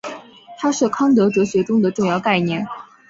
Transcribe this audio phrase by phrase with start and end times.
[0.57, 2.65] 它是康德哲学中的重要概念。